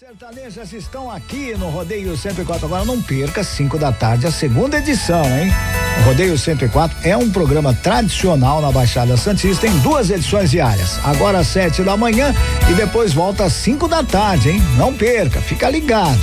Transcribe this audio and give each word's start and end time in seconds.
sertanejas 0.00 0.72
estão 0.72 1.08
aqui 1.08 1.54
no 1.56 1.68
Rodeio 1.68 2.16
104. 2.16 2.66
Agora 2.66 2.84
não 2.84 3.00
perca, 3.00 3.44
5 3.44 3.78
da 3.78 3.92
tarde, 3.92 4.26
a 4.26 4.30
segunda 4.32 4.78
edição, 4.78 5.24
hein? 5.24 5.52
O 6.00 6.06
Rodeio 6.06 6.36
104 6.36 7.08
é 7.08 7.16
um 7.16 7.30
programa 7.30 7.72
tradicional 7.72 8.60
na 8.60 8.72
Baixada 8.72 9.16
Santista 9.16 9.68
em 9.68 9.78
duas 9.78 10.10
edições 10.10 10.50
diárias. 10.50 10.98
Agora 11.04 11.38
às 11.38 11.46
7 11.46 11.84
da 11.84 11.96
manhã 11.96 12.34
e 12.68 12.74
depois 12.74 13.12
volta 13.12 13.44
às 13.44 13.52
5 13.52 13.86
da 13.86 14.02
tarde, 14.02 14.50
hein? 14.50 14.60
Não 14.76 14.92
perca, 14.92 15.40
fica 15.40 15.70
ligado. 15.70 16.18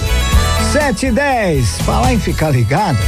7 0.73 1.05
e 1.05 1.11
10. 1.13 1.77
Falar 1.83 2.13
em 2.13 2.19
ficar 2.19 2.49
ligado. 2.49 2.99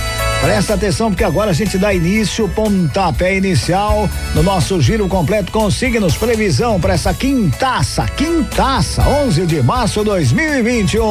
Presta 0.44 0.74
atenção 0.74 1.10
porque 1.10 1.24
agora 1.24 1.52
a 1.52 1.54
gente 1.54 1.78
dá 1.78 1.94
início, 1.94 2.50
pontapé 2.50 3.38
inicial 3.38 4.10
no 4.36 4.44
nosso 4.44 4.82
giro 4.82 5.08
completo 5.08 5.54
com 5.54 5.72
signos 5.72 6.18
previsão 6.18 6.82
para 6.82 6.96
essa 6.96 7.14
quintaça, 7.14 8.06
quintaça, 8.08 9.08
11 9.08 9.46
de 9.46 9.64
março 9.64 10.00
de 10.00 10.08
2021. 10.08 11.06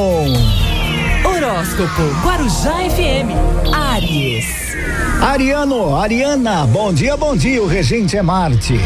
Horóscopo 1.24 2.02
Guarujá 2.22 2.74
FM, 2.90 3.72
Aries. 3.74 4.76
Ariano, 5.22 5.96
Ariana, 5.96 6.66
bom 6.66 6.92
dia, 6.92 7.16
bom 7.16 7.34
dia, 7.34 7.62
o 7.62 7.66
regente 7.66 8.18
é 8.18 8.22
Marte. 8.22 8.78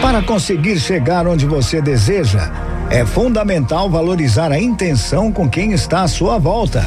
Para 0.00 0.22
conseguir 0.22 0.80
chegar 0.80 1.26
onde 1.26 1.44
você 1.44 1.82
deseja, 1.82 2.50
é 2.88 3.04
fundamental 3.04 3.90
valorizar 3.90 4.50
a 4.50 4.58
intenção 4.58 5.30
com 5.30 5.46
quem 5.46 5.72
está 5.72 6.04
à 6.04 6.08
sua 6.08 6.38
volta. 6.38 6.86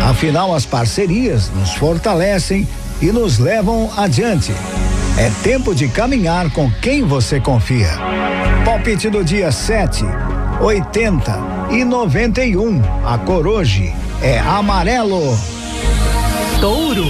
Afinal, 0.00 0.54
as 0.54 0.64
parcerias 0.64 1.50
nos 1.50 1.72
fortalecem 1.74 2.66
e 3.00 3.12
nos 3.12 3.38
levam 3.38 3.90
adiante. 3.96 4.52
É 5.16 5.30
tempo 5.42 5.74
de 5.74 5.88
caminhar 5.88 6.50
com 6.50 6.70
quem 6.80 7.02
você 7.02 7.40
confia. 7.40 7.90
Palpite 8.64 9.10
do 9.10 9.22
dia 9.24 9.52
7, 9.52 10.04
80 10.60 11.38
e 11.70 11.84
91. 11.84 12.80
A 13.04 13.18
cor 13.18 13.46
hoje 13.46 13.92
é 14.22 14.38
amarelo. 14.38 15.38
Touro. 16.60 17.04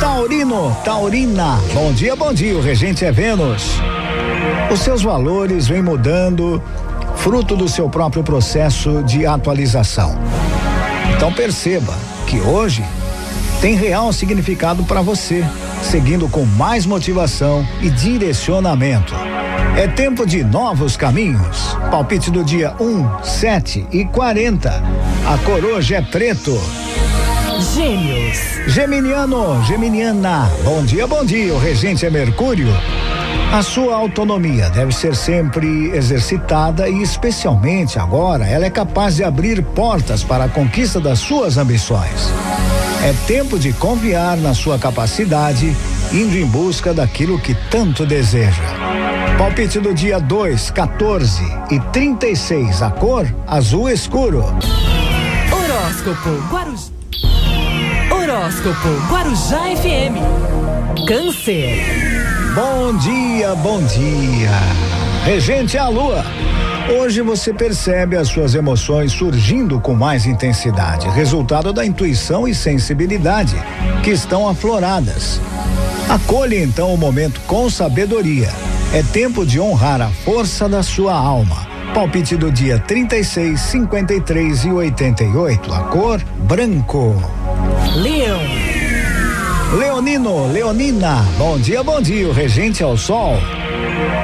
Taurino, 0.00 0.76
Taurina. 0.84 1.58
Bom 1.74 1.92
dia, 1.92 2.14
bom 2.14 2.32
dia. 2.32 2.56
O 2.56 2.60
regente 2.60 3.04
é 3.04 3.12
Vênus. 3.12 3.80
Os 4.72 4.80
seus 4.80 5.02
valores 5.02 5.66
vêm 5.66 5.82
mudando, 5.82 6.62
fruto 7.16 7.56
do 7.56 7.68
seu 7.68 7.88
próprio 7.88 8.22
processo 8.22 9.02
de 9.02 9.26
atualização. 9.26 10.16
Então 11.16 11.32
perceba 11.32 11.94
que 12.26 12.40
hoje 12.40 12.84
tem 13.60 13.74
real 13.74 14.12
significado 14.12 14.84
para 14.84 15.02
você, 15.02 15.44
seguindo 15.82 16.28
com 16.28 16.44
mais 16.44 16.86
motivação 16.86 17.66
e 17.80 17.90
direcionamento. 17.90 19.14
É 19.76 19.86
tempo 19.86 20.26
de 20.26 20.42
novos 20.44 20.96
caminhos. 20.96 21.76
Palpite 21.90 22.30
do 22.30 22.44
dia 22.44 22.74
1, 22.80 23.22
7 23.22 23.86
e 23.92 24.04
40. 24.04 24.70
A 25.26 25.38
cor 25.38 25.64
hoje 25.64 25.94
é 25.94 26.02
preto. 26.02 26.60
Gêmeos. 27.74 28.38
Geminiano, 28.68 29.64
Geminiana. 29.64 30.50
Bom 30.64 30.84
dia, 30.84 31.06
bom 31.06 31.24
dia. 31.24 31.52
O 31.54 31.58
regente 31.58 32.06
é 32.06 32.10
Mercúrio. 32.10 32.68
A 33.50 33.62
sua 33.62 33.96
autonomia 33.96 34.68
deve 34.68 34.92
ser 34.92 35.16
sempre 35.16 35.90
exercitada 35.96 36.86
e, 36.86 37.02
especialmente 37.02 37.98
agora, 37.98 38.46
ela 38.46 38.66
é 38.66 38.70
capaz 38.70 39.16
de 39.16 39.24
abrir 39.24 39.62
portas 39.62 40.22
para 40.22 40.44
a 40.44 40.48
conquista 40.50 41.00
das 41.00 41.18
suas 41.18 41.56
ambições. 41.56 42.30
É 43.02 43.14
tempo 43.26 43.58
de 43.58 43.72
confiar 43.72 44.36
na 44.36 44.52
sua 44.52 44.78
capacidade, 44.78 45.74
indo 46.12 46.36
em 46.36 46.44
busca 46.44 46.92
daquilo 46.92 47.40
que 47.40 47.54
tanto 47.70 48.04
deseja. 48.04 48.62
Palpite 49.38 49.80
do 49.80 49.94
dia 49.94 50.20
2, 50.20 50.70
14 50.70 51.42
e 51.70 51.80
36. 51.80 52.82
A 52.82 52.90
cor 52.90 53.26
azul 53.46 53.88
escuro. 53.88 54.44
Horóscopo 55.50 56.30
Guarujá. 56.50 56.92
Horóscopo 58.10 58.88
Guarujá 59.08 59.62
FM. 59.74 61.06
Câncer. 61.06 62.07
Bom 62.60 62.96
dia, 62.96 63.54
bom 63.54 63.80
dia. 63.84 64.50
Regente 65.24 65.78
a 65.78 65.86
lua. 65.86 66.24
Hoje 66.98 67.22
você 67.22 67.54
percebe 67.54 68.16
as 68.16 68.26
suas 68.26 68.52
emoções 68.52 69.12
surgindo 69.12 69.78
com 69.78 69.94
mais 69.94 70.26
intensidade, 70.26 71.08
resultado 71.10 71.72
da 71.72 71.86
intuição 71.86 72.48
e 72.48 72.54
sensibilidade 72.56 73.54
que 74.02 74.10
estão 74.10 74.48
afloradas. 74.48 75.40
Acolha 76.08 76.60
então 76.60 76.92
o 76.92 76.98
momento 76.98 77.40
com 77.46 77.70
sabedoria. 77.70 78.48
É 78.92 79.04
tempo 79.04 79.46
de 79.46 79.60
honrar 79.60 80.02
a 80.02 80.08
força 80.08 80.68
da 80.68 80.82
sua 80.82 81.14
alma. 81.14 81.64
Palpite 81.94 82.36
do 82.36 82.50
dia 82.50 82.80
36, 82.80 83.60
53 83.60 84.64
e 84.64 84.72
88. 84.72 85.72
A 85.72 85.80
cor 85.84 86.20
branco. 86.38 87.14
Leonino, 89.72 90.50
Leonina, 90.50 91.22
bom 91.36 91.58
dia, 91.58 91.82
bom 91.82 92.00
dia, 92.00 92.26
o 92.26 92.32
regente 92.32 92.82
ao 92.82 92.96
sol. 92.96 93.36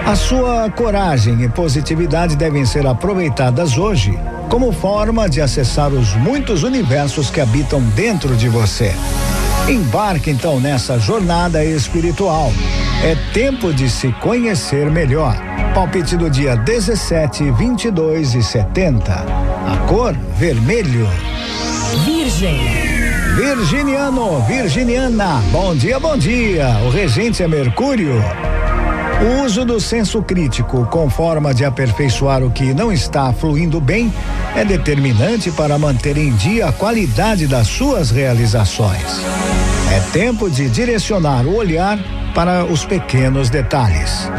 A 0.06 0.16
sua 0.16 0.71
coragem 0.71 1.43
e 1.43 1.49
positividade 1.50 2.34
devem 2.34 2.65
ser 2.65 2.87
aproveitadas 2.87 3.77
hoje 3.77 4.19
como 4.49 4.72
forma 4.72 5.28
de 5.28 5.43
acessar 5.43 5.93
os 5.93 6.15
muitos 6.15 6.62
universos 6.62 7.28
que 7.28 7.43
habitam 7.43 7.83
dentro 7.94 8.34
de 8.34 8.49
você. 8.49 8.94
Embarque 9.69 10.31
então 10.31 10.59
nessa 10.59 10.99
jornada 10.99 11.62
espiritual. 11.62 12.50
É 13.03 13.15
tempo 13.34 13.71
de 13.71 13.91
se 13.91 14.12
conhecer 14.12 14.91
melhor. 14.91 15.37
Palpite 15.75 16.16
do 16.16 16.31
dia 16.31 16.56
17, 16.56 17.50
22 17.50 18.34
e 18.34 18.43
70. 18.43 19.12
A 19.12 19.77
cor 19.87 20.15
vermelho. 20.38 21.06
Virgem. 22.06 22.94
Virginiano, 23.34 24.41
Virginiana, 24.43 25.43
bom 25.50 25.75
dia, 25.75 25.99
bom 25.99 26.17
dia. 26.17 26.69
O 26.87 26.89
regente 26.89 27.43
é 27.43 27.49
Mercúrio. 27.49 28.15
O 29.21 29.45
uso 29.45 29.65
do 29.65 29.81
senso 29.81 30.22
crítico 30.22 30.87
com 30.87 31.11
forma 31.11 31.53
de 31.53 31.65
aperfeiçoar 31.65 32.45
o 32.45 32.50
que 32.53 32.72
não 32.72 32.93
está 32.93 33.33
fluindo 33.33 33.81
bem 33.81 34.12
é 34.55 34.65
determinante 34.65 35.50
para 35.50 35.77
manter 35.77 36.17
em 36.17 36.33
dia 36.37 36.69
a 36.69 36.72
qualidade 36.72 37.49
das 37.49 37.67
suas 37.67 38.12
realizações. 38.12 39.21
É 39.93 39.99
tempo 40.12 40.49
de 40.49 40.69
direcionar 40.69 41.45
o 41.45 41.56
olhar 41.56 41.99
para 42.37 42.65
os 42.65 42.84
pequenos 42.84 43.51
detalhes. 43.51 44.31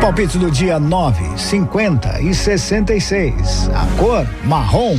Palpite 0.00 0.38
do 0.38 0.52
dia 0.52 0.78
9, 0.78 1.36
50 1.36 2.20
e 2.20 2.32
66. 2.32 3.70
A 3.74 3.86
cor 3.98 4.24
marrom. 4.44 4.96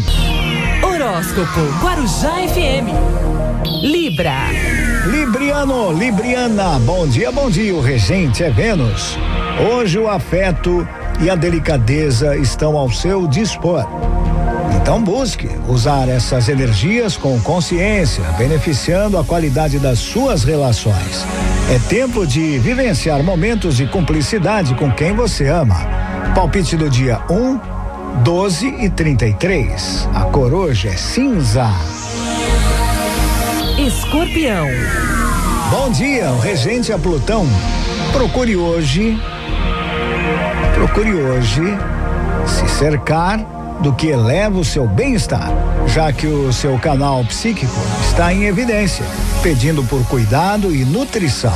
Horóscopo 1.08 1.62
Guarujá 1.82 2.34
FM. 2.50 2.92
Libra. 3.82 4.50
Libriano, 5.06 5.94
Libriana, 5.94 6.78
bom 6.80 7.08
dia, 7.08 7.32
bom 7.32 7.50
dia. 7.50 7.74
O 7.74 7.80
regente 7.80 8.44
é 8.44 8.50
Vênus. 8.50 9.18
Hoje 9.72 9.98
o 9.98 10.10
afeto 10.10 10.86
e 11.22 11.30
a 11.30 11.36
delicadeza 11.36 12.36
estão 12.36 12.76
ao 12.76 12.92
seu 12.92 13.26
dispor. 13.26 13.88
Então 14.76 15.02
busque 15.02 15.50
usar 15.70 16.10
essas 16.10 16.50
energias 16.50 17.16
com 17.16 17.40
consciência, 17.40 18.26
beneficiando 18.38 19.18
a 19.18 19.24
qualidade 19.24 19.80
das 19.80 20.00
suas 20.00 20.44
relações. 20.44 21.26
É 21.74 21.80
tempo 21.88 22.28
de 22.28 22.60
vivenciar 22.60 23.24
momentos 23.24 23.78
de 23.78 23.88
cumplicidade 23.88 24.76
com 24.76 24.92
quem 24.92 25.14
você 25.14 25.48
ama. 25.48 25.78
Palpite 26.36 26.76
do 26.76 26.90
dia 26.90 27.22
1, 27.30 27.77
12 28.24 28.68
e 28.80 28.90
33. 28.90 30.10
A 30.14 30.22
cor 30.26 30.54
hoje 30.54 30.88
é 30.88 30.96
cinza. 30.96 31.70
Escorpião. 33.78 34.68
Bom 35.70 35.92
dia, 35.92 36.32
o 36.32 36.40
regente 36.40 36.92
é 36.92 36.98
Plutão. 36.98 37.46
Procure 38.12 38.56
hoje, 38.56 39.20
procure 40.74 41.14
hoje 41.14 41.62
se 42.48 42.68
cercar 42.70 43.40
do 43.82 43.94
que 43.94 44.08
eleva 44.08 44.60
o 44.60 44.66
seu 44.66 44.88
bem-estar, 44.88 45.50
já 45.88 46.12
que 46.12 46.26
o 46.26 46.52
seu 46.52 46.80
canal 46.80 47.24
psíquico 47.26 47.80
está 48.02 48.34
em 48.34 48.46
evidência, 48.46 49.06
pedindo 49.44 49.84
por 49.84 50.04
cuidado 50.08 50.74
e 50.74 50.84
nutrição. 50.84 51.54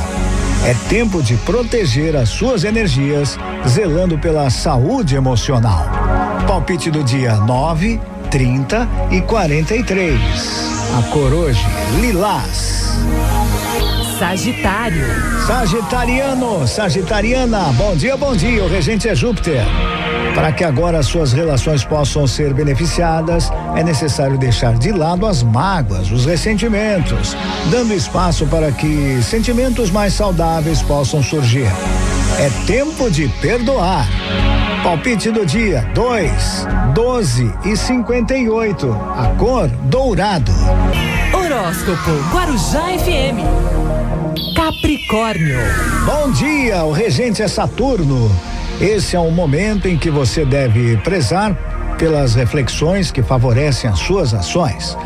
É 0.64 0.74
tempo 0.88 1.20
de 1.22 1.36
proteger 1.38 2.14
as 2.14 2.28
suas 2.28 2.62
energias, 2.62 3.36
zelando 3.66 4.16
pela 4.16 4.48
saúde 4.48 5.16
emocional. 5.16 6.21
Palpite 6.52 6.90
do 6.90 7.02
dia 7.02 7.36
9, 7.36 7.98
30 8.30 8.86
e 9.10 9.22
43. 9.22 10.20
A 10.98 11.02
cor 11.10 11.32
hoje, 11.32 11.64
lilás. 11.98 12.92
Sagitário. 14.18 15.02
Sagitariano, 15.46 16.68
Sagitariana, 16.68 17.72
bom 17.72 17.96
dia, 17.96 18.18
bom 18.18 18.36
dia. 18.36 18.62
O 18.62 18.68
regente 18.68 19.08
é 19.08 19.14
Júpiter. 19.14 19.64
Para 20.34 20.52
que 20.52 20.62
agora 20.62 20.98
as 20.98 21.06
suas 21.06 21.32
relações 21.32 21.84
possam 21.84 22.26
ser 22.26 22.52
beneficiadas, 22.52 23.50
é 23.74 23.82
necessário 23.82 24.36
deixar 24.36 24.74
de 24.74 24.92
lado 24.92 25.26
as 25.26 25.42
mágoas, 25.42 26.10
os 26.10 26.26
ressentimentos, 26.26 27.34
dando 27.70 27.94
espaço 27.94 28.46
para 28.46 28.70
que 28.70 29.22
sentimentos 29.22 29.90
mais 29.90 30.12
saudáveis 30.12 30.82
possam 30.82 31.22
surgir. 31.22 31.72
É 32.38 32.50
tempo 32.66 33.10
de 33.10 33.28
perdoar. 33.40 34.06
Palpite 34.82 35.30
do 35.30 35.44
dia: 35.44 35.88
2, 35.94 36.66
12 36.94 37.52
e 37.64 37.76
58. 37.76 38.92
A 38.92 39.34
cor 39.38 39.68
dourado. 39.68 40.52
Horóscopo 41.32 42.10
Guarujá 42.32 42.82
FM. 42.98 43.42
Capricórnio. 44.56 45.58
Bom 46.06 46.30
dia, 46.32 46.84
o 46.84 46.92
regente 46.92 47.42
é 47.42 47.48
Saturno. 47.48 48.30
Esse 48.80 49.14
é 49.14 49.20
um 49.20 49.30
momento 49.30 49.86
em 49.86 49.96
que 49.96 50.10
você 50.10 50.44
deve 50.44 50.96
prezar 50.98 51.56
pelas 51.98 52.34
reflexões 52.34 53.10
que 53.10 53.22
favorecem 53.22 53.88
as 53.88 53.98
suas 53.98 54.34
ações. 54.34 54.96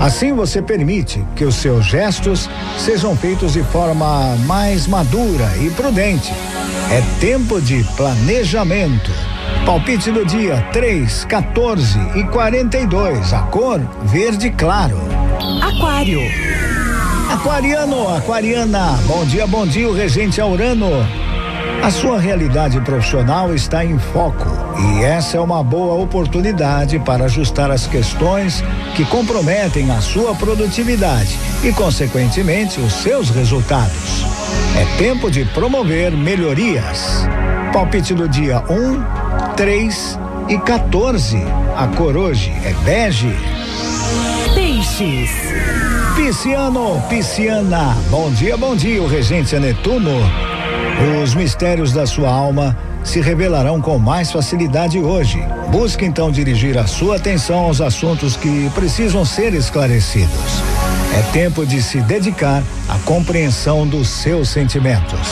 Assim 0.00 0.32
você 0.32 0.62
permite 0.62 1.24
que 1.36 1.44
os 1.44 1.56
seus 1.56 1.84
gestos 1.84 2.48
sejam 2.78 3.14
feitos 3.14 3.52
de 3.52 3.62
forma 3.62 4.36
mais 4.46 4.86
madura 4.86 5.50
e 5.60 5.70
prudente. 5.70 6.32
É 6.90 7.02
tempo 7.20 7.60
de 7.60 7.84
planejamento. 7.96 9.10
Palpite 9.66 10.10
do 10.10 10.24
dia 10.24 10.66
3, 10.72 11.24
14 11.26 11.98
e 12.16 12.24
42. 12.24 13.32
A 13.32 13.42
cor 13.42 13.80
verde 14.04 14.50
claro. 14.50 14.98
Aquário. 15.62 16.20
Aquariano, 17.30 18.14
aquariana. 18.16 18.98
Bom 19.06 19.24
dia, 19.24 19.46
bom 19.46 19.66
dia, 19.66 19.88
o 19.88 19.94
regente 19.94 20.40
Aurano. 20.40 20.90
A 21.82 21.90
sua 21.90 22.20
realidade 22.20 22.78
profissional 22.82 23.54
está 23.54 23.82
em 23.82 23.98
foco 23.98 24.46
e 24.78 25.02
essa 25.02 25.38
é 25.38 25.40
uma 25.40 25.64
boa 25.64 25.94
oportunidade 25.94 26.98
para 26.98 27.24
ajustar 27.24 27.70
as 27.70 27.86
questões 27.86 28.62
que 28.94 29.04
comprometem 29.06 29.90
a 29.90 30.00
sua 30.02 30.34
produtividade 30.34 31.38
e, 31.64 31.72
consequentemente, 31.72 32.78
os 32.80 32.92
seus 32.92 33.30
resultados. 33.30 34.24
É 34.76 34.98
tempo 34.98 35.30
de 35.30 35.46
promover 35.46 36.12
melhorias. 36.12 37.26
Palpite 37.72 38.12
do 38.12 38.28
dia 38.28 38.62
1, 38.68 38.74
um, 38.74 39.02
3 39.56 40.18
e 40.50 40.58
14. 40.58 41.38
A 41.76 41.86
cor 41.96 42.14
hoje 42.14 42.52
é 42.62 42.74
bege. 42.84 43.34
Peixes. 44.54 45.30
Pisciano, 46.14 47.02
pisciana. 47.08 47.96
Bom 48.10 48.30
dia, 48.30 48.54
bom 48.56 48.76
dia, 48.76 49.02
o 49.02 49.06
regente 49.06 49.56
é 49.56 49.60
Netuno. 49.60 50.59
Os 51.22 51.34
mistérios 51.34 51.92
da 51.92 52.06
sua 52.06 52.30
alma 52.30 52.76
se 53.02 53.20
revelarão 53.20 53.80
com 53.80 53.98
mais 53.98 54.30
facilidade 54.30 54.98
hoje. 54.98 55.42
Busque 55.70 56.04
então 56.04 56.30
dirigir 56.30 56.76
a 56.76 56.86
sua 56.86 57.16
atenção 57.16 57.60
aos 57.60 57.80
assuntos 57.80 58.36
que 58.36 58.70
precisam 58.74 59.24
ser 59.24 59.54
esclarecidos. 59.54 60.62
É 61.16 61.22
tempo 61.32 61.64
de 61.64 61.82
se 61.82 62.00
dedicar 62.02 62.62
à 62.88 62.98
compreensão 62.98 63.86
dos 63.86 64.08
seus 64.08 64.48
sentimentos. 64.48 65.28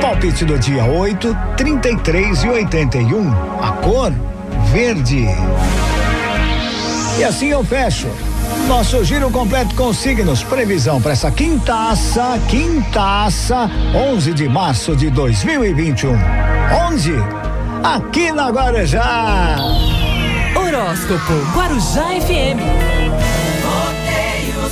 Palpite 0.00 0.44
do 0.44 0.58
dia 0.58 0.84
8, 0.84 1.36
33 1.56 2.44
e 2.44 2.48
81. 2.48 3.32
A 3.60 3.72
cor 3.82 4.12
verde. 4.70 5.26
E 7.18 7.24
assim 7.24 7.48
eu 7.48 7.64
fecho. 7.64 8.08
Nosso 8.66 9.04
giro 9.04 9.30
completo 9.30 9.74
com 9.74 9.92
signos. 9.92 10.42
Previsão 10.42 11.00
para 11.00 11.12
essa 11.12 11.30
quintaça, 11.30 12.38
quintaça, 12.48 13.70
11 13.94 14.32
de 14.32 14.48
março 14.48 14.94
de 14.94 15.10
2021. 15.10 16.12
Onde? 16.86 17.14
Aqui 17.82 18.30
na 18.32 18.50
Guarujá. 18.50 19.56
Horóscopo 20.54 21.32
Guarujá 21.54 22.04
FM. 22.20 22.60
Rodeio 23.64 24.70